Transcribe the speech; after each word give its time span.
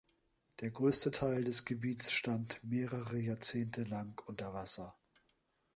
Der 0.61 0.71
größte 0.71 1.11
Teil 1.11 1.43
des 1.43 1.63
Gebiets 1.63 2.11
stand 2.11 2.59
mehrere 2.63 3.19
Jahrzehnte 3.19 3.83
lang 3.83 4.19
unter 4.25 4.51
Wasser. 4.51 4.95